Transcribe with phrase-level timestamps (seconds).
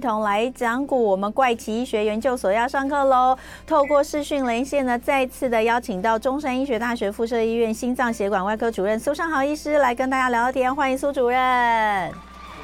[0.00, 1.04] 一同来讲股。
[1.04, 3.36] 我们怪奇医学研究所要上课喽！
[3.66, 10.74] 透过视讯连线呢，再次的邀请到中山医学大学附设医院心脏血管外科主任苏尚豪医师来跟大家聊聊天。
[10.74, 12.10] 欢迎苏主任。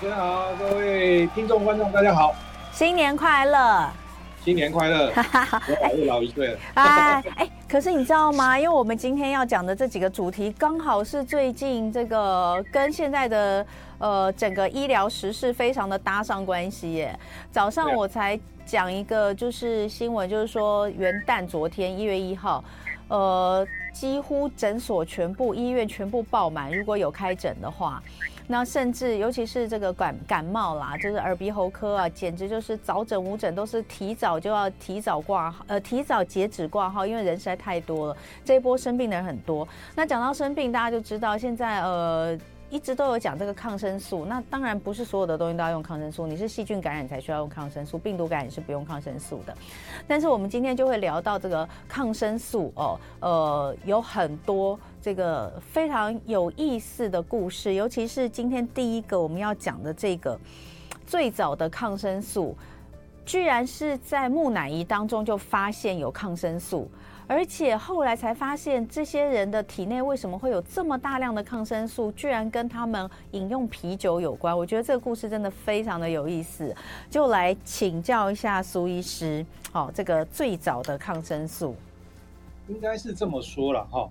[0.00, 2.34] 主持人好，各位听众观众大家好，
[2.72, 3.90] 新年快乐！
[4.42, 5.12] 新年快乐！
[5.14, 6.58] 我又老一岁了。
[6.72, 8.58] 哎哎，可是你知道吗？
[8.58, 13.66] 因为我们今天要讲的这几个主题，刚好是最近这个跟现在的
[13.98, 17.18] 呃整个医疗时事非常的搭上关系耶。
[17.50, 22.62] 早上我才讲一个就是新闻，就是说元旦昨天一月一号，
[23.08, 28.02] 呃，几乎诊所全部、医院全部爆满，如果有开诊的话。
[28.48, 38.16] 那甚至尤其是这个感感冒啦，就是耳鼻喉科啊，简直就是早诊午诊都是提早就要提早挂号，呃，提早截止挂号，因为人实在太多了。
[38.44, 39.66] 这一波生病的人很多。
[39.96, 42.38] 那讲到生病，大家就知道现在呃。
[42.68, 49.56] 一直都有讲这个抗生素，那当然不是所有的东西都要用抗生素，你是细菌感染才需要用抗生素，病毒感染是不用抗生素的。
[50.06, 60.38] 但是我们今天就会聊到这个抗生素哦，呃，有很多这个非常有意思的故事，尤其是今天第一个我们要讲的这个
[61.06, 62.56] 最早的抗生素，
[63.24, 66.90] 居然是在木乃伊当中就发现有抗生素。
[67.28, 74.56] 而且后来才发现，这些人的体内为什么会有这么大量的抗生素，居然跟他们饮用啤酒有关。
[74.56, 76.74] 我觉得这个故事真的非常的有意思，
[77.10, 79.44] 就来请教一下苏医师。
[79.72, 81.74] 好，这个最早的抗生素，
[82.68, 84.08] 应该是这么说了哈，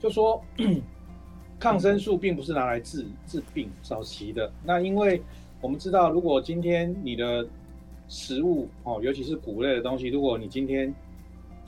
[0.00, 0.42] 就说
[1.60, 4.50] 抗生素并不是拿来治治病早期的。
[4.64, 5.22] 那因为
[5.60, 7.46] 我们知道，如果今天你的
[8.08, 10.92] 食物哦，尤其是谷类的东西，如果你今天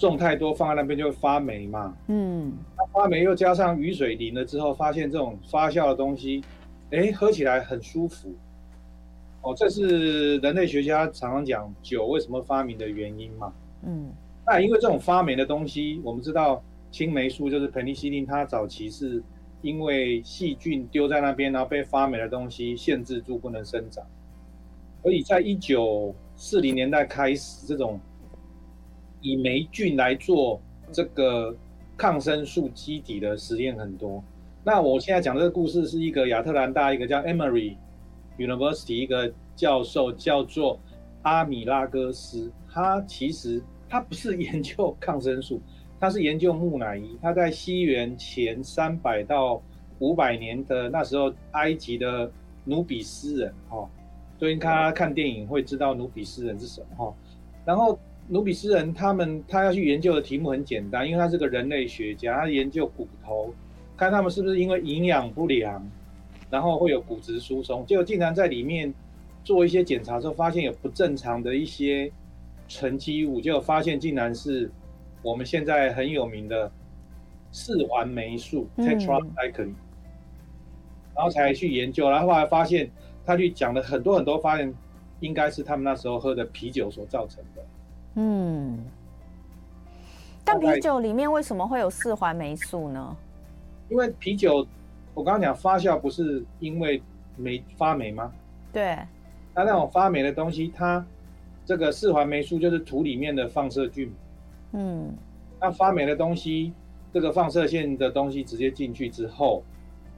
[0.08, 6.42] 种太多放在那边就会发霉嘛，嗯，那发霉又加上雨水淋了之后，发现这种发酵的东西，
[6.90, 8.34] 哎，喝起来很舒服，
[9.42, 13.52] 哦，这是人类学家常常讲酒为什么发明的原因嘛，
[13.82, 14.10] 嗯，
[14.46, 19.22] 那因为这种发霉的东西，我们知道青霉素就是盆尼西林，它早期是
[19.62, 24.04] 因为细菌丢在那边，然后被发霉的东西限制住不能生长，
[25.02, 28.00] 所以在一九四零年代开始这种。
[29.20, 30.60] 以霉菌来做
[30.92, 31.54] 这个
[31.96, 34.22] 抗生素基底的实验很多。
[34.64, 37.76] 那我现在讲这个故事是一个亚特兰大一个叫 Emory
[38.38, 40.78] University 一个教授叫做
[41.22, 45.60] 阿米拉戈斯，他其实他不是研究抗生素，
[45.98, 47.18] 他是研究木乃伊。
[47.20, 49.62] 他在西元前三百到
[49.98, 52.30] 五百年的那时候，埃及的
[52.64, 53.88] 努比斯人，哈，
[54.38, 57.14] 最近看他看电影会知道努比斯人是什么，哈，
[57.64, 57.98] 然后。
[58.32, 63.52] 努比斯人，他们他要去研究的题目很简单，因为他是个人类学家，他研究骨头，
[63.96, 65.84] 看他们是不是因为营养不良，
[66.48, 67.84] 然后会有骨质疏松。
[67.84, 68.94] 结果竟然在里面
[69.42, 72.08] 做一些检查之后，发现有不正常的一些
[72.68, 74.70] 沉积物，结果发现竟然是
[75.22, 76.70] 我们现在很有名的
[77.50, 79.74] 四环霉素 （tetracycline），
[81.16, 82.88] 然后才去研究，然后后来发现
[83.26, 84.72] 他去讲了很多很多，发现
[85.18, 87.64] 应该是他们那时候喝的啤酒所造成的。
[88.14, 88.84] 嗯，
[90.44, 93.16] 但啤酒里面为什么会有四环霉素呢？
[93.88, 94.66] 因为啤酒，
[95.14, 97.00] 我刚刚讲发酵不是因为
[97.36, 98.32] 霉发霉吗？
[98.72, 98.98] 对。
[99.54, 101.04] 那那种发霉的东西，它
[101.64, 104.12] 这个四环霉素就是土里面的放射菌。
[104.72, 105.14] 嗯。
[105.60, 106.72] 那发霉的东西，
[107.12, 109.62] 这个放射线的东西直接进去之后，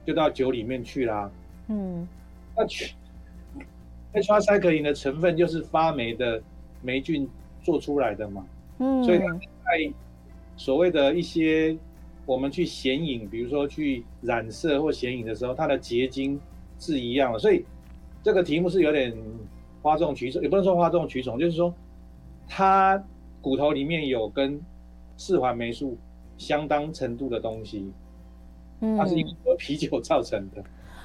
[0.03, 1.29] 就到酒里面去啦。
[1.67, 2.07] 嗯。
[2.55, 2.95] 那去
[4.13, 6.41] ，tetracycline 的成分就是发霉的
[6.81, 7.29] 霉菌。
[7.63, 8.45] 做出来的嘛，
[8.77, 9.93] 嗯，所以在
[10.55, 11.75] 所谓的一些
[12.25, 16.39] 我们去显影，比如说去染色或显影的时候，它的结晶
[16.77, 17.39] 是一样的。
[17.39, 17.65] 所以
[18.21, 19.11] 这个题目是有点
[19.81, 21.73] 哗众取宠，也不能说哗众取宠，就是说
[22.47, 23.01] 它
[23.41, 24.61] 骨头里面有跟
[25.17, 25.97] 四环霉素
[26.37, 27.91] 相当程度的东西，
[28.97, 30.61] 它是因为啤酒造成的。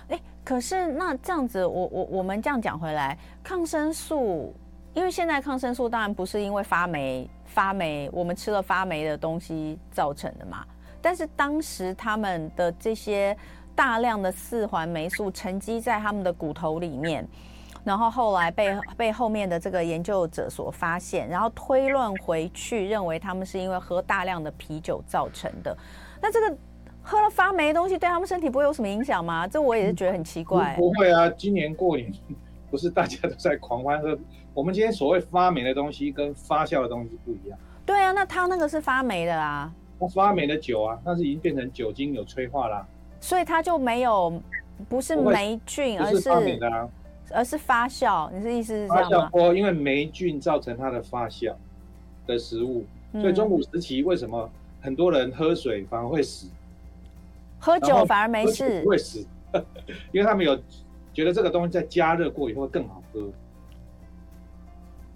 [0.09, 4.53] 哎、嗯欸，可是那这样子，我我我们这样讲回来，抗生素。
[4.99, 10.67] 因为现在抗生素当然不是因为发霉发霉，我们吃了发霉的东西造成的嘛。
[11.01, 13.35] 但是当时他们的这些
[13.77, 17.25] 大量的四环霉素沉积在他们的骨头里面，
[17.85, 25.79] 然后后来被被后面的这个研究者所发现，然后推论回去，认为他们是因为喝大量的啤酒造成的。
[26.21, 26.57] 那这个
[27.01, 29.47] 喝了发霉的东西对他们身体不会有什么影响吗？
[29.47, 30.75] 这我也是觉得很奇怪。
[30.75, 32.13] 不，不会啊，今年过年
[32.71, 34.19] 不是大家都在狂欢喝。
[34.55, 37.59] 我们今天所谓发霉的东西跟发酵的东西不一样。
[37.87, 39.73] 对啊，那它那个是发霉的啊。
[39.99, 42.87] 那发霉的酒啊，那是已经变成酒精有催化啦。
[43.21, 44.41] 所以它就没有，
[44.89, 46.89] 不是霉菌，而是发霉的啊。
[47.31, 48.31] 而是发酵。
[48.33, 49.11] 你是意思是这样吗？
[49.11, 51.55] 发酵波，因为霉菌造成它的发酵
[52.27, 54.51] 的食物，嗯、所以中古时期为什么
[54.81, 56.49] 很多人喝水反而会死？
[57.59, 58.81] 喝酒反而没事？
[58.83, 59.27] 不会死，
[60.13, 60.57] 因为他们有
[61.19, 63.21] 觉得这个东西在加热过以后会更好喝。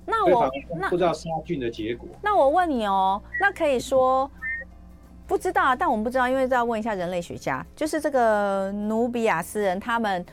[0.04, 2.08] 那我那不知道杀菌的结果。
[2.20, 4.28] 那我问你哦，那可以说
[5.28, 10.26] 不知道，但我们不知道，因为要问一下人类学家，就是这个努比亚斯人他们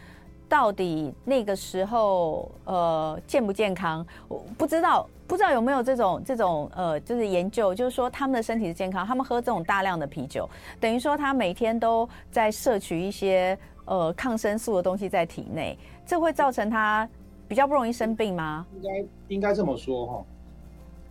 [0.48, 4.04] 到底那个时候呃健不健康？
[4.28, 10.50] 我不知道，不知道有没有这种这种呃就是研究，就是说他们的身体是健康，他们喝这种大量的啤酒，
[10.80, 13.56] 等于说他每天都在摄取一些
[13.90, 17.10] 呃抗生素的东西在体内，这会造成他。
[17.50, 18.64] 比较不容易生病吗？
[18.76, 20.24] 应该应该这么说哈，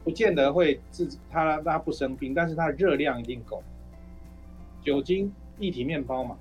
[0.04, 3.60] 不见得会自他让他不生病，但是它的热量一定够。
[4.80, 6.36] 酒精液体面包嘛，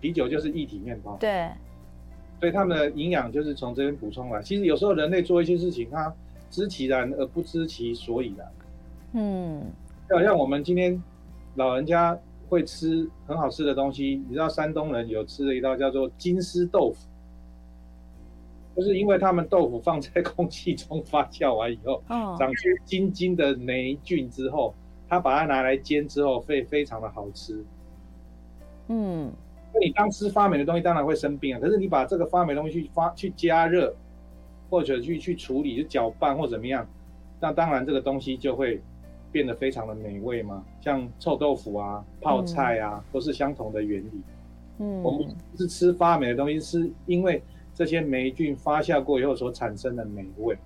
[0.00, 1.16] 啤酒就是液体面包。
[1.20, 1.48] 对，
[2.40, 4.42] 所以他们的营养就是从这边补充来。
[4.42, 6.12] 其实有时候人类做一些事情，他
[6.50, 8.52] 知其然而不知其所以然。
[9.12, 9.70] 嗯，
[10.08, 11.00] 就好像我们今天
[11.54, 17.06] 老人家会吃很好吃的东西，你知道山东人有吃的一道叫做金丝豆腐。
[18.76, 22.00] 就是因为他们豆腐放在空气中发酵完以后，
[22.38, 24.72] 长出金金的霉菌之后，
[25.08, 27.64] 他把它拿来煎之后，会非常的好吃。
[28.86, 29.32] 嗯，
[29.74, 31.60] 那你当吃发霉的东西，当然会生病啊。
[31.60, 33.92] 可是你把这个发霉的东西去发去加热，
[34.70, 36.86] 或者去去处理，就搅拌或怎么样，
[37.40, 38.80] 那当然这个东西就会
[39.32, 40.64] 变得非常的美味吗。
[40.80, 44.22] 像臭豆腐啊、泡菜啊，都是相同的原理。
[44.78, 45.26] 嗯，我们
[45.56, 47.42] 是吃发霉的东西，是因为。
[47.74, 50.58] 这些霉菌发酵过以后所产生的美味，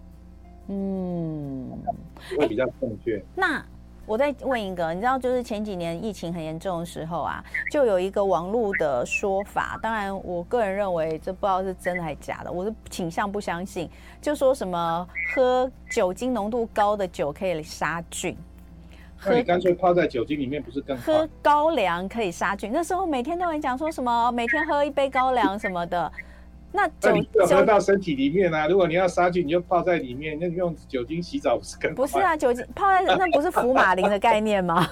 [0.69, 1.71] 嗯，
[2.39, 3.23] 会比较正确。
[3.37, 3.63] 那
[4.07, 13.87] 我再问一个，你知道，就是前几年疫情很严重的时候啊，就有一个网络的说法，当然我个人认为这不知道是真的还是假的，我是倾向不相信，
[14.23, 18.35] 就说什么喝酒精浓度高的酒可以杀菌，
[19.25, 21.03] 那你干脆泡在酒精里面不是更好？
[21.05, 26.11] 喝高粱可以杀菌，那时候每天都有人讲说什么每天喝一杯高粱什么的。
[26.75, 28.67] 那酒那喝到身体里面啊！
[28.67, 31.95] 如果你要杀菌，你就泡在里面，那用酒精洗澡不是更？
[31.95, 34.89] 不是啊，酒精泡在那不是福马林的概念吗？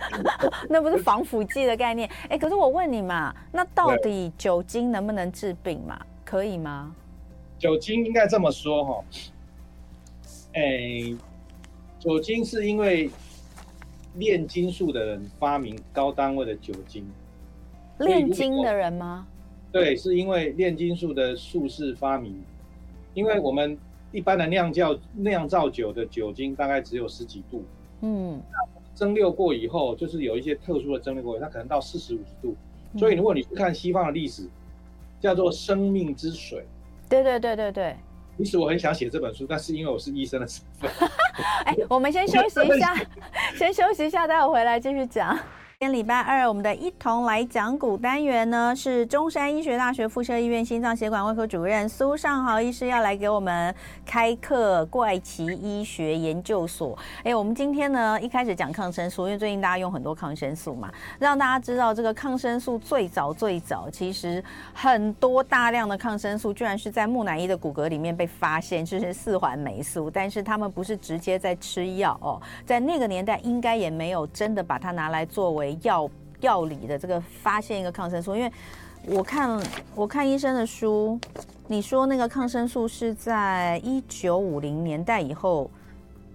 [0.70, 2.08] 那不是防腐剂的概念？
[2.22, 6.00] 哎、欸，可是我问你嘛，那到底酒精能不能治病嘛？
[6.24, 6.90] 可以吗？
[7.58, 9.04] 酒精应该这么说哈，
[10.54, 11.16] 哎、欸，
[11.98, 13.10] 酒精是因为
[14.14, 17.06] 炼金术的人发明高单位的酒精，
[17.98, 19.26] 炼金的人吗？
[19.72, 22.42] 对，是因为炼金术的术士发明，
[23.14, 23.78] 因为我们
[24.10, 27.62] 一般的酿造酿造酒的酒精大概只有十几度，
[28.00, 28.42] 嗯，
[28.94, 32.56] 蒸馏过以后，就是有一些特殊的蒸馏过，它可能到四十五十度，
[32.98, 34.48] 所以如果你去看西方的历史，
[35.20, 36.64] 叫做生命之水。
[37.08, 37.96] 对对对对对。
[38.42, 40.90] 其实我很想写这本书，但是因为我是医生的身份。
[41.66, 42.94] 哎，我们先休息一下，
[43.54, 45.38] 先休息一下，待会回来继续讲。
[45.82, 53.74] 今天礼拜二，我们的一同来讲古单元呢，是中山医学大学附设医院心脏血管外科主任苏尚豪医师要来给我们
[54.04, 56.98] 开课怪奇医学研究所。
[57.24, 64.44] 哎，我们今天呢一开始讲抗生素，因为最近大家用很多抗生素嘛，让大家知道这个抗生素最早最早，其实
[64.74, 75.69] 很多大量的抗生素居然是在木乃伊的骨骼里面被发现，就是四环霉素，但是他们不是直接在吃药哦，在那个年代应该也没有真的把它拿来作为。
[75.82, 76.10] 药
[76.40, 78.52] 药理的这个发现一个抗生素，因为
[79.06, 79.60] 我看
[79.94, 81.18] 我看医生的书，
[81.66, 85.70] 你说那个抗生素是在一九五零年代以后，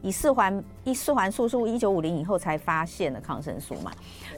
[0.02, 3.92] 以四环一四环素是一九五零以后才发现的抗生素嘛？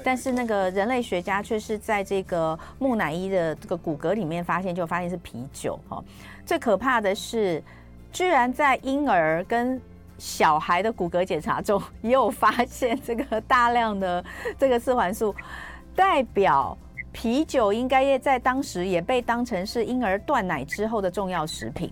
[0.03, 6.03] 但是那个人类学家却是在这个木乃伊的这个骨骼里面发现，就发现是啤酒哈。
[6.45, 7.61] 最可怕的是，
[8.13, 9.81] 居然在婴儿跟
[10.17, 14.23] 小孩的骨骼检查中也有发现这个大量的
[14.57, 15.35] 这个四环素，
[15.95, 16.75] 代表
[17.11, 21.91] 啤酒应该也在当时也被当成是婴儿断奶之后的重要食品。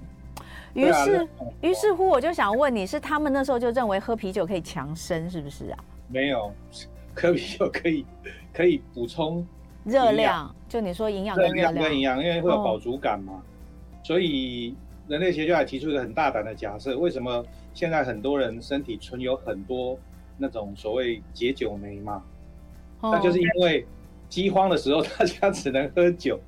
[0.74, 1.28] 于是，
[1.62, 5.78] 于是乎，我就想问你是他们那时候就认为喝啤酒可以强身，是不是啊？
[6.08, 6.52] 没有，
[7.16, 8.06] 喝啤酒可以
[8.52, 9.46] 可以补充
[9.84, 10.54] 热量。
[10.68, 13.42] 就你说营养跟热量跟营养，因为会有饱足感嘛。
[14.04, 14.76] 所以
[15.08, 17.46] 人类学家还提出一个很大胆的假设：为什么？
[17.76, 19.96] 现在很多人身体存有很多
[20.38, 22.24] 那种所谓解酒酶嘛，
[23.02, 23.86] 那就是因为
[24.28, 26.40] 饥荒的时候大家只能喝酒，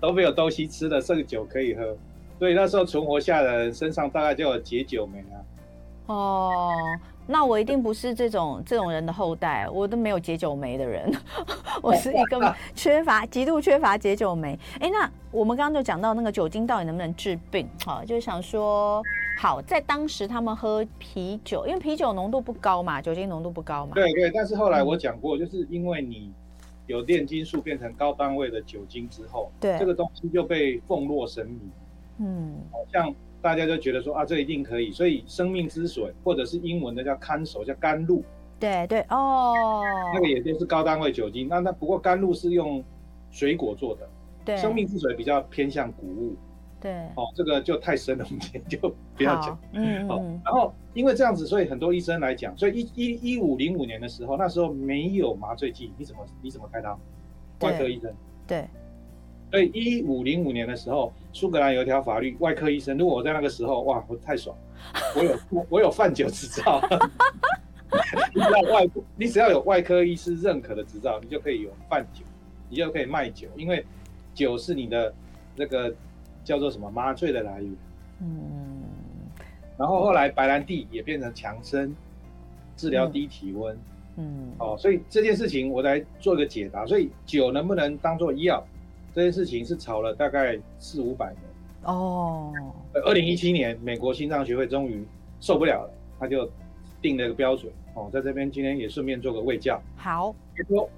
[0.00, 1.96] 都没有东西吃的，剩酒可以喝，
[2.38, 5.38] 所以那时候存活下的人身上大概就有解酒酶啊。
[6.06, 6.72] 哦，
[7.26, 11.12] 那我一定不是这种这种人的后代，我都没有解酒酶的人，
[11.82, 14.58] 我是一个 缺乏极度缺乏解酒酶。
[14.80, 17.68] 哎，那我们刚刚就讲到那个酒精到底能不能治病？
[17.84, 19.00] 好，就是想说，
[19.40, 23.92] 好，在当时他们喝啤酒，因为啤酒浓度不高嘛，酒精浓度不高嘛。
[23.94, 26.30] 对对，但是后来我讲过，就是因为你
[26.86, 31.58] 有炼金术变成高单位的酒精之后，对这个东西就被奉若神明。
[32.18, 33.14] 嗯，好像。
[33.42, 38.22] 大家就觉得说啊，这一定可以，所以生命之水或者是英文的叫看守叫甘露，
[38.58, 39.82] 对对哦，
[40.12, 41.48] 那个也就是高单位酒精。
[41.48, 42.84] 那那不过甘露是用
[43.30, 44.06] 水果做的，
[44.44, 46.36] 对，生命之水比较偏向谷物，
[46.80, 48.78] 对，哦，这个就太深了，我们今天就
[49.16, 49.58] 不要讲。
[49.72, 50.16] 嗯，好。
[50.44, 56.98] 然后因为这样子，所以很多医生来讲，所以一一一五零五年的时候，那时候没有麻醉剂，你怎么你怎么开刀？
[57.60, 58.10] 外科医生，
[58.46, 58.66] 对。
[59.50, 64.56] 所以一五零五年的时候，苏格兰有一条法律，外科医生，如果我在那个时候，哇，我太爽，
[65.16, 65.36] 我有
[65.68, 66.80] 我有贩酒执照，
[68.32, 72.22] 你只要外你只要有外科医师认可的执照，你就可以有贩酒，
[72.68, 73.84] 你就可以卖酒，因为
[74.32, 75.12] 酒是你的
[75.56, 75.92] 那个
[76.44, 77.76] 叫做什么麻醉的来源。
[78.20, 78.82] 嗯。
[79.76, 81.94] 然后后来白兰地也变成强身，
[82.76, 83.76] 治疗低体温。
[84.16, 84.52] 嗯。
[84.58, 88.62] 哦，所以这件事情我来做一个解答，所以酒能不能当做药？
[89.12, 91.42] 这件事情是吵了大概四五百年
[91.82, 92.52] 哦。
[93.04, 95.04] 二零一七年，美国心脏学会终于
[95.40, 96.48] 受不了了，他就
[97.02, 98.08] 定了一个标准哦。
[98.12, 99.82] 在这边今天也顺便做个卫教。
[99.96, 100.88] 好，比如说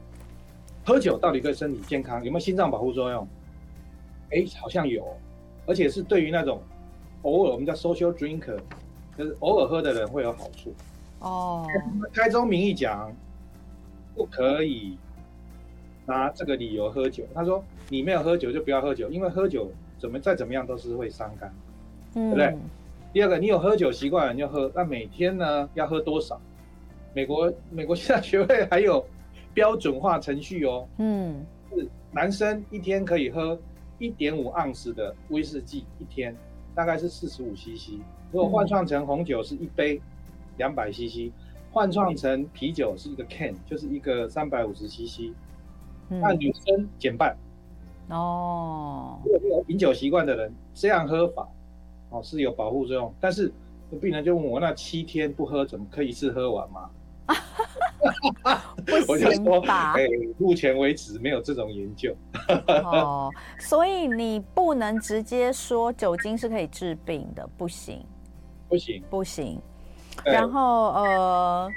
[0.84, 3.26] 喝酒到底对身体健康有没有心脏保护作用？
[4.30, 5.06] 哎，好像有，
[5.66, 6.60] 而且是对于那种
[7.22, 8.58] 偶尔我们叫 social drinker，
[9.16, 10.74] 就是偶尔喝的人会有好处
[11.20, 11.66] 哦。
[12.12, 13.14] 开宗明义讲，
[14.14, 14.96] 不可以。
[16.04, 21.54] 拿这个理由喝酒，他说你没有喝酒就不要喝酒，因为喝酒怎么再怎么样都是会伤肝，
[22.16, 22.58] 嗯、对不对？
[23.12, 26.40] 第二个，你有喝酒习惯了你就喝，那每天呢要喝多少？
[27.14, 29.06] 美国美国现在学会还有
[29.54, 33.56] 标准化程序哦，嗯，是男生一天可以喝
[34.02, 36.36] 一点五盎司的威士忌，一天
[36.74, 38.00] 大概是四十五 CC，
[38.32, 40.02] 如果换算成红酒是一杯
[40.56, 41.30] 两百 CC，
[41.70, 45.32] 换算成啤酒是一个 can，就是一个三百五十 CC。
[46.08, 47.36] 那女生减半
[48.08, 49.20] 哦。
[49.24, 51.48] 如果有饮酒习惯的人这样喝法，
[52.10, 53.14] 哦是有保护作用。
[53.20, 53.52] 但是
[54.00, 56.90] 病人就问我，那七天不喝怎么可以一次喝完吗？
[59.08, 60.06] 我就说，哎，
[60.38, 62.14] 目前为止没有这种研究。
[62.84, 68.04] 哦，所以你不能直接说酒精是可以治病的，不行，
[68.68, 69.60] 不行，不行。
[70.24, 71.70] 然后呃。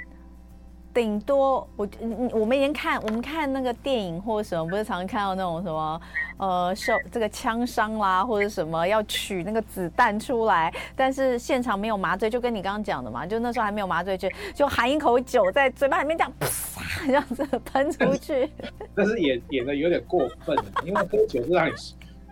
[0.96, 1.86] 顶多我
[2.32, 6.00] 我们以前看我们看那个电影或者什么，不是常常看到那种什么
[6.38, 16.48] 呃受这个枪伤啦，或者什么要取那个子弹出来，但是现场没有麻醉，就跟你刚刚讲的嘛，就那时候还没有麻醉，就就含一口酒在嘴巴里面这样啪
[17.06, 18.50] 这样子喷出去。
[18.94, 21.72] 但是演演的有点过分，因为喝酒是让你。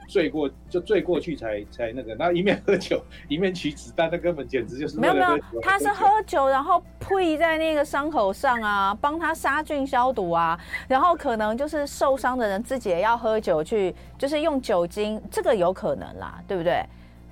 [0.07, 10.59] 醉过就醉过去才才那个，然后一面喝酒一面取子弹，那根本简直就是没有没有，他是喝酒然后呸在那个伤口上啊，帮他杀菌消毒啊，
[10.89, 16.85] 然后可能就是受伤的人自己也要喝酒去，就是用酒精，这个有可能啦，对不对？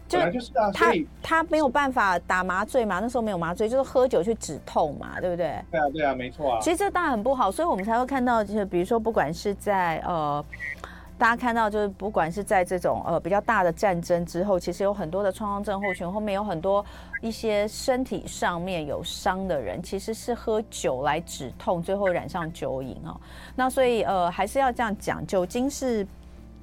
[0.09, 5.59] 就就是啊，他他没有办法打麻醉嘛，那时候没有麻醉，就是喝酒去止痛嘛，对不对？
[5.71, 6.59] 对啊对啊，没错啊。
[6.61, 10.45] 其实这当然很不好，所以我们才会看到，就是比如说不管是在呃。
[11.23, 16.85] 大家看到，就是不管是在这种呃比较大的战争之后，其实有很多的创伤症候群，后面有很多
[17.21, 23.15] 一些身体上面有伤的人，其实是喝酒来止痛，最后染上酒瘾哦。
[23.55, 26.05] 那所以呃还是要这样讲，酒精是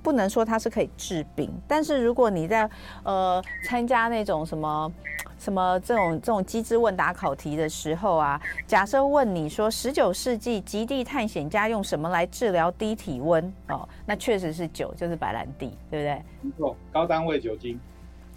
[0.02, 2.70] 不能说它是可以治病，但是如果你在
[3.04, 4.92] 呃参加那种什么。
[5.38, 16.22] 什么这种这种机智问答考题的时候啊，假设问你说十九世纪极地探险家用什么来治疗低体温哦，那确实是酒，就是白兰地，对不对？
[16.42, 17.80] 没错，高单位酒精，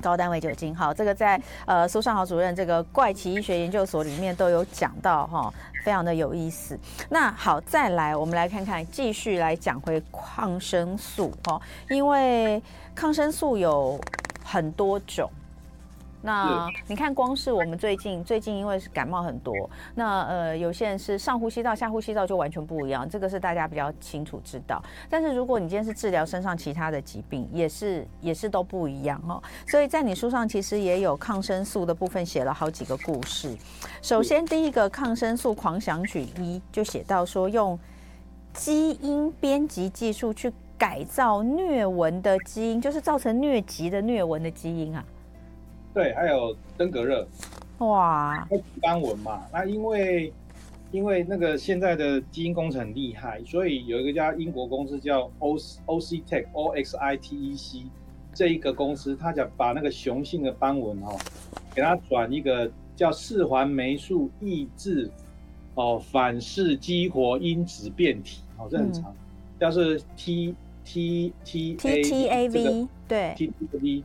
[0.03, 0.77] 高单位酒精。
[0.77, 5.51] 好，这个在呃苏尚豪主任这个怪奇医学研究所里面都有讲到哈、
[5.83, 6.79] 非常的有意思。
[7.09, 12.63] 那好，再来我们来看看，继续来讲回抗生素哈、因为
[12.95, 13.99] 抗生素有
[14.45, 15.31] 很多种。
[16.23, 24.83] 那你看，光是我们最近最近因为是感冒很多，那呃有些人是上呼吸道、下呼吸道就完全不一样，这个是大家比较清楚知道。
[25.11, 29.43] 但是如果你今天是治疗身上其他的疾病，也是也是都不一样哦。
[29.67, 33.57] 所以在你书上其实也有抗生素的部分写了好几个故事。
[34.01, 37.77] 首先第一个抗生素狂想曲一就写到说，用
[38.53, 45.05] 基因编辑技术去改造疟蚊的基因，就是造成疟疾的疟蚊的基因啊。
[45.95, 47.27] 对，还有登革热，
[47.79, 48.49] 哇，
[48.81, 49.45] 斑纹嘛。
[49.53, 50.33] 那因为
[50.91, 55.57] 因为那个现在的基因工程很厉害，所以有一个家英国公司叫 O
[55.87, 57.83] O C Tech O X I T E C
[58.33, 61.19] 这一个公司，他想把那个雄性的斑纹哦，
[61.75, 65.11] 给它转一个叫四环霉素抑制
[65.75, 69.17] 哦反式激活因子变体哦，这很长，嗯、
[69.61, 73.35] 叫是 T T T A T A V 对。
[73.37, 74.05] T T A V，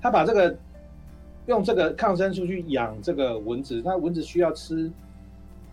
[0.00, 0.54] 他把这个
[1.46, 4.90] 用这个抗生素去养这个蚊子，那蚊子需要吃，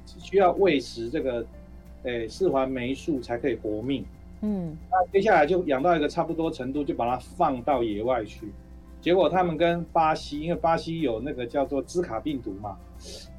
[0.05, 1.45] 需要喂食这个
[2.03, 4.05] 诶四环霉素才可以活命。
[4.41, 8.51] 嗯，那接下来就养到一个差不多程度，就把它放到野外去。
[9.01, 12.77] 结果他们跟巴西，因为巴西有那个叫做兹卡病毒嘛，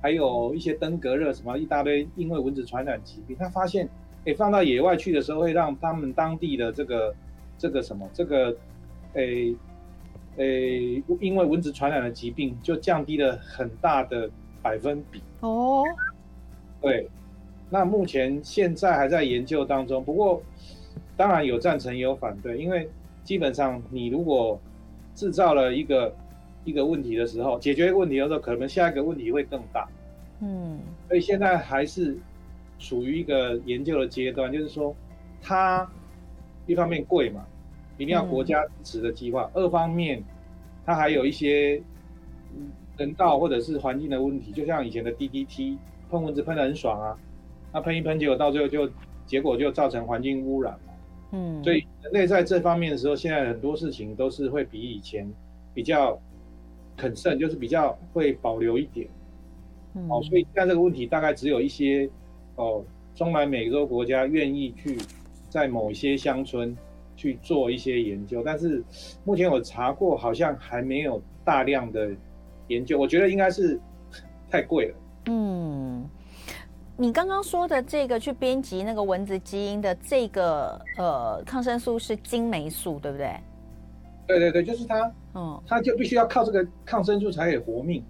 [0.01, 3.89] 还有一些登革热什么一大堆，因为蚊子传染疾病，他发现。
[4.27, 7.15] 诶，放到野外去的时候，会让他们当地的这个
[7.57, 8.55] 这个什么这个，
[9.15, 9.57] 诶
[10.37, 14.31] 诶，因为蚊子传染的疾病就降低了很大的
[14.63, 15.23] 百分比。
[15.41, 15.85] 哦，
[16.81, 17.09] 对，
[17.69, 20.43] 那目前现在还在研究当中，不过
[21.17, 22.89] 当然有赞成也有反对，因为
[23.25, 24.61] 基本上你如果
[25.15, 26.15] 制造了一个
[26.65, 29.89] 一个问题的时候，解决一个问题的时候，可能下一个问题会更大。
[30.41, 32.17] 嗯，所以现在还是。
[32.83, 34.97] 属于一个研究的阶段，就是说，
[35.43, 35.87] 它
[36.65, 37.45] 一方面贵嘛，
[38.03, 40.23] 一定要国家支持的计划；嗯、二方面，
[40.85, 41.81] 它还有一些
[42.97, 45.77] 人道或者是环境的问题，就像以前的 DDT，
[46.11, 47.17] 喷蚊子喷的很爽啊，
[47.73, 48.91] 那喷一喷，结果到最后就
[49.27, 50.93] 结果就造成环境污染嘛。
[51.33, 55.31] 嗯，所以人类在这方面的时候，现在很多事情都是会比以前
[55.75, 56.19] 比较
[56.97, 59.07] 肯慎，就是比较会保留一点。
[59.95, 62.09] 嗯，哦，所以现在这个问题大概只有一些。
[62.57, 64.99] 哦，中南美洲国家愿意去
[65.49, 66.77] 在某些乡村
[67.21, 68.83] 去做一些研究，但是
[69.25, 72.11] 目前我查过，好像还没有大量的
[72.69, 72.99] 研究。
[72.99, 73.79] 我觉得应该是
[74.49, 74.95] 太贵了。
[75.27, 76.09] 嗯，
[76.97, 83.37] 你刚刚说的这个去编辑那个蚊子基因的这个呃抗生素是金霉素，对不对？
[84.27, 85.13] 对对对，就是它。
[85.35, 88.03] 嗯，它就必须要靠这个抗生素才可以活命。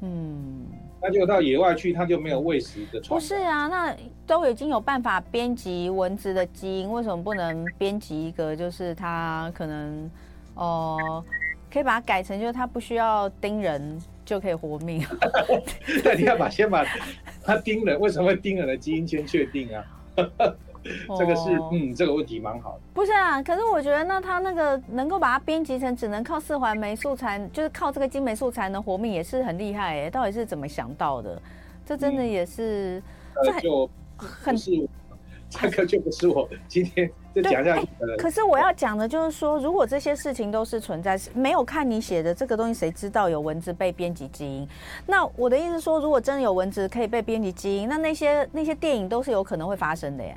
[0.00, 0.66] 嗯。
[1.00, 3.00] 那就到野外去，它就没有喂食的。
[3.02, 3.94] 不是啊，那
[4.26, 8.56] 都已经有办法编辑蚊子的基因，为什么不能编辑一个？
[8.56, 10.10] 就是它可能
[10.54, 11.24] 哦、呃，
[11.72, 15.04] 可以把它改成，就是它不需要叮人就可以活命。
[16.04, 16.84] 那，你要把先把
[17.42, 19.84] 它叮人，为什么会叮人的基因先确定啊？
[21.18, 22.80] 这个是嗯，这个问题蛮好的。
[22.94, 30.10] 不是啊，可是我觉得那他那个能够把它编辑成只能靠四环霉素才，就是靠这个金霉素才能活命，也是很厉害哎。
[30.10, 31.40] 到底是怎么想到的？
[31.84, 33.00] 这真的也是，
[33.44, 34.88] 这、嗯、就很是，
[35.48, 38.16] 这个就不是我 今天就讲下去的。
[38.18, 44.68] 可是我要讲的就是说，如果这些事情都是存在，没有看你写的这个东西，谁知道有蚊子被编辑基因？
[45.06, 50.36] 那我的意思说，如果真的有蚊子可以被编辑基因，那那些那些电影都是有可能会发生的耶。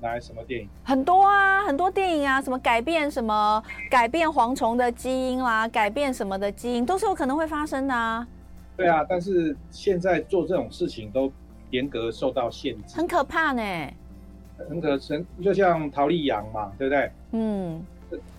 [0.00, 0.68] 来什么电影？
[0.84, 8.26] 很多啊，很多电影啊，什么改变什么改变蝗虫的基因啦，改变什么的基因，都是有可能会发生的啊。
[8.76, 11.30] 对啊，但是现在做这种事情都
[11.70, 13.62] 严格受到限制，很可怕呢。
[14.68, 17.10] 很可能就像陶丽羊嘛，对不对？
[17.32, 17.82] 嗯，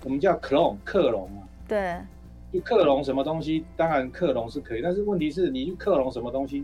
[0.03, 1.43] 我们叫 clone 克隆嘛。
[1.67, 1.97] 对，
[2.53, 6.63] 就克隆什么东西，当然克隆是可以，但是问题是你去克隆什么东西？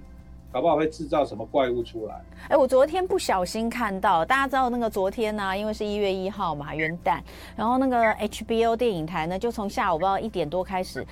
[0.57, 2.15] 搞不好会制造什么怪物出来？
[2.49, 7.19] 哎、我昨天不小心看到，大家知道那个昨天呢、因为是一月一号嘛，元旦，
[7.55, 11.05] 然后那个 HBO 电影台呢，就从下午不知道一点多开始，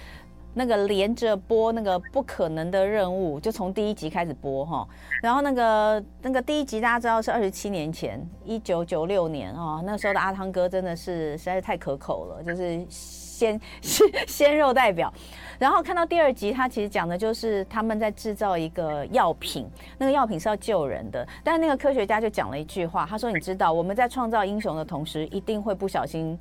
[0.55, 4.88] 那个连着播那个不可能的任务，就从第一集开始播哈。
[5.21, 12.84] 然后那个那个第一集大家知道是二十七年前，一九九六年啊，那时候的阿汤哥真的是实在是太可口了，就是
[13.36, 15.13] 鲜 鲜鲜肉代表。
[15.58, 19.65] 然后看到第二集，他其实讲的就是他们在制造一个药品，
[19.98, 21.26] 那个药品是要救人的。
[21.43, 26.38] 但那个科学家就讲了一句话，他说：“你知道我们在创造英雄的同时，一定会不小心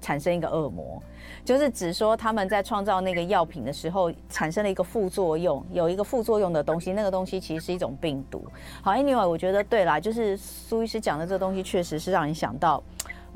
[0.00, 1.00] 产生一个恶魔，
[1.44, 8.44] 就是只说他们在创造那个药品的时候产生了一个副作用，有一个副作用的东西，那个东西其实是一种病毒。”
[8.82, 12.82] 好，Anyway，我觉得对啦，就是苏医师讲的这个东西确实是让人想到。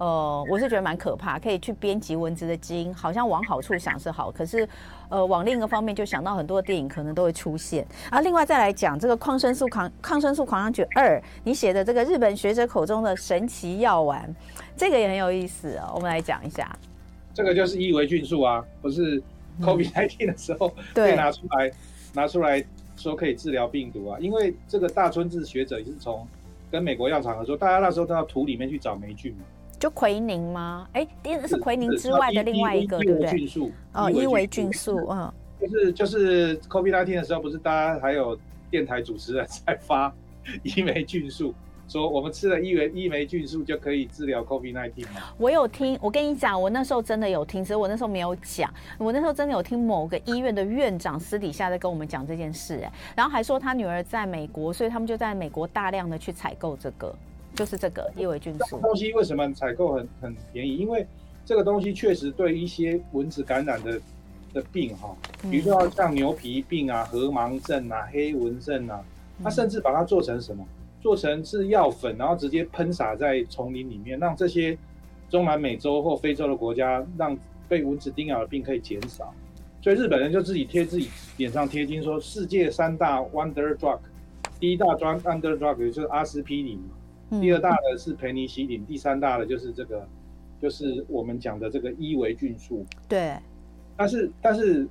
[0.00, 4.66] 呃，我是觉得蛮可怕，可以去编辑蚊子的基因，好像往好处想是好，可是，
[5.10, 8.22] 呃，往另一个方面就想到很多的电影可能都会出现啊。
[8.22, 14.34] 另外再来讲这个抗生素抗抗生素狂想曲二，你写的这个日本学者口中的神奇药丸，
[14.74, 15.92] 这个也很有意思哦。
[15.94, 16.74] 我们来讲一下，
[17.34, 19.22] 这个就是伊维菌素啊，不是
[19.60, 21.72] COVID-19 的时候被拿出来、嗯、
[22.14, 22.64] 拿出来
[22.96, 26.26] 说可以治疗病毒啊，因为这个大村治学者也是从
[26.70, 29.40] 跟美国药厂合作，大家那时候都到土里面去找霉菌嘛。
[29.80, 30.86] 就奎宁吗？
[30.92, 33.48] 哎，第一个是奎宁之外的另外一个，对不对？
[33.94, 38.38] 哦，伊维菌素，嗯，就是就是 COVID-19 的时候，不是大家还有
[38.70, 40.14] 电台主持人在发
[40.62, 41.54] 伊维菌素。
[41.88, 45.22] 说我们吃了伊梅伊梅菌素就可以治疗 COVID-19 吗？
[45.38, 48.72] 我有听，我跟你讲，我那时候真的有听，只是我那时候没有讲。
[48.96, 57.12] 我那时候真的有听某个医院的院长私底下在跟我们讲这件事，哎，然后还说他女儿在美国，所以他们就在美国大量的去采购这个，
[57.60, 58.80] 就是这个叶维菌素。
[58.80, 60.78] 东西为什么采购很很便宜？
[60.78, 61.06] 因为
[61.44, 64.00] 这个东西确实对一些蚊子感染的
[64.54, 65.14] 的病哈，
[65.50, 69.04] 比如说像牛皮病啊、河盲症啊、黑蚊症啊，
[69.44, 70.66] 他甚至把它做成什么？
[71.02, 74.74] 做成是药粉，然后直接喷洒在丛林里面，让这些
[75.28, 77.36] 中南美洲或非洲的国家，让
[77.68, 79.34] 被蚊子叮咬的病可以减少。
[79.82, 83.98] 所以日本人就自己贴自己脸上贴金，说世界三大 wonder drug，
[84.58, 86.82] 第一大 drug wonder drug 就是阿司匹林，
[87.38, 90.06] 第二大的是培尼西林，第三大的就是这个，
[90.60, 92.84] 就是我们讲的这个伊维菌素。
[93.08, 93.36] 对。
[93.96, 94.88] 但是但是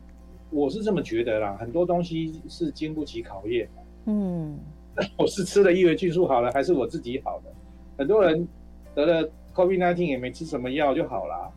[0.50, 3.68] 我是这么觉得啦，很多东西是经不起考验。
[4.06, 4.58] 嗯。
[5.18, 7.52] 我是吃了伊维菌素好了，还是我自己好的？
[7.98, 8.48] 很多人
[8.94, 11.52] 得了 COVID-19 也没吃什么药就好了。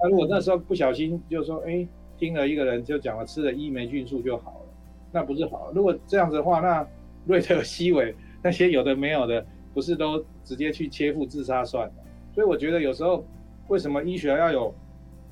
[0.00, 1.86] 那如果那时候不小心就说，哎，
[2.18, 4.66] 听了一个人就讲了吃了伊梅菌素就好了，
[5.12, 5.72] 那不是好？
[5.74, 6.86] 如果这样子的话，那
[7.24, 11.94] 瑞特西韦那些有的没有的，不是都直接去切腹自杀算了？
[12.34, 13.24] 所以我觉得有时候
[13.68, 14.74] 为什么医学要有，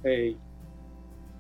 [0.03, 0.35] 诶，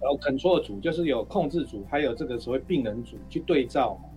[0.01, 4.09] 然后 control 组，就是有控制组，还有这个所谓病人组去对照嘛。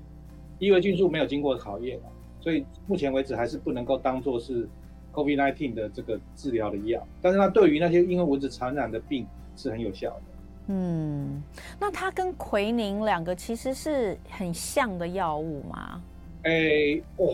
[0.60, 2.00] 伊维菌素没有经过考验，
[2.39, 4.67] 所以目前为止还是不能够当做是
[5.13, 7.06] COVID-19 的这个治疗的药。
[7.22, 10.22] 但是它对于那些因为蚊子传染的病是很有效的。
[10.67, 11.43] 嗯，
[11.78, 16.02] 那它跟奎宁两个其实是很像的药物吗？
[16.43, 17.28] 诶、欸，哦，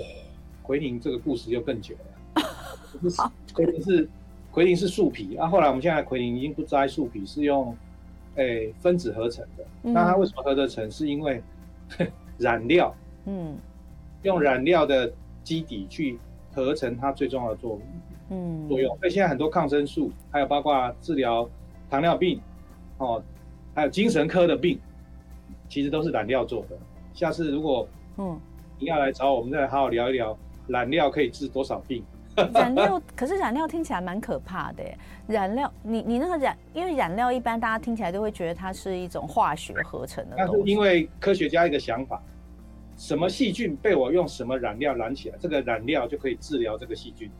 [0.70, 2.44] 奎宁这个故事就更久了。
[3.56, 4.08] 奎宁是
[4.52, 7.76] 奎宁是树皮啊，后来我们现在奎宁已经不摘树皮，是用
[8.36, 9.66] 诶、欸、分子合成的。
[9.82, 10.90] 那它为什么合得成？
[10.92, 11.42] 是因为
[12.38, 12.94] 染料。
[13.26, 13.58] 嗯，
[14.22, 15.12] 用染料的
[15.44, 16.20] 基底去
[16.54, 17.82] 合成它最重要的作用，
[18.30, 18.96] 嗯，作用。
[19.00, 21.50] 所以现在很多抗生素，还有包括治疗
[21.90, 22.40] 糖尿病，
[23.00, 23.24] 哦，
[23.74, 24.80] 还有精神科的病，
[25.68, 26.78] 其实都是染料做的。
[27.12, 28.40] 下次如果嗯
[28.78, 30.38] 你要来找我们，再来好好聊一聊
[30.70, 32.04] 染料可以治多少病。
[32.54, 34.84] 染料，可是染料听起来蛮可怕的。
[35.28, 40.52] 染料，你你那个染，因为染料一般大家听起来都会觉得它是一种化学合成的东西。
[40.54, 42.22] 那是因为科学家一个想法。
[42.96, 47.32] 什么细菌被我用什么染料染起来，这个染料就可以治疗这个细菌。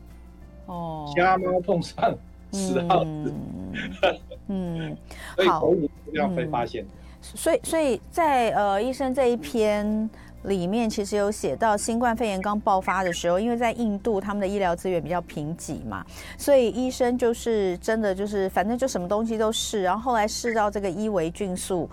[0.64, 2.14] 哦，瞎猫碰上
[2.50, 3.34] 死耗子。
[4.48, 4.96] 嗯，
[5.36, 6.84] 所以口语这样被发现。
[7.20, 10.08] 所以，所以在呃医生这一篇
[10.44, 16.04] 里面，其实有写到新冠肺炎刚爆发的时候，因为在印度他们的医疗资源比较贫瘠嘛，
[16.38, 21.88] 所以医生就是真的就是反正就什么东西都试，然后后来试到这个伊维菌素。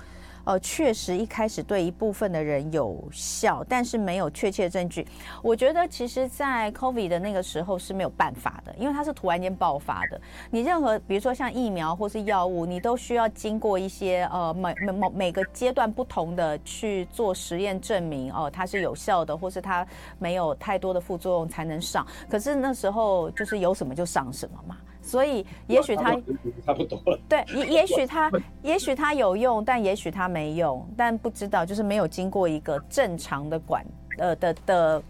[0.48, 5.06] 呃，确实一开始对一部分的人有效，但是没有确切证据。
[5.44, 10.22] 我觉得其实，在 COVID 的那个时候是没有办法的，因为它是突然间爆发的。
[10.50, 19.86] 你任何比如说像疫苗或是药物，你都需要经过一些呃每每每个阶段不同的去做实验证明哦，它是有效的，或是它
[20.18, 22.08] 没有太多的副作用才能上。
[22.30, 24.78] 可是那时候就是有什么就上什么嘛。
[25.08, 26.12] 所以，也许他
[26.66, 27.20] 差不多了。
[27.30, 28.30] 对，也 也许他，
[28.62, 33.86] 也许他有用，但也许他没用，但不知道，就是没有经过一个正常的管，
[34.18, 35.02] 呃的的，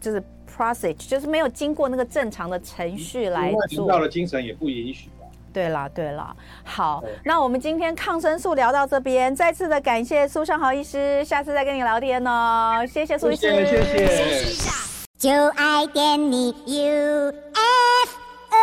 [0.00, 3.86] 就是 process，就是没有经过那个正常的程序来做。
[3.86, 5.26] 到了精神也不允许吧？
[5.52, 6.36] 对啦，对啦。
[6.64, 12.84] 好，那我们今天抗生素聊到这边，再次的感谢苏尚豪医师，下次再跟你聊天哦。
[12.88, 14.70] 谢谢苏医师，谢谢，谢谢。
[15.18, 17.32] 就爱点你 U。